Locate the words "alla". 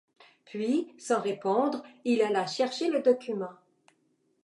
2.23-2.47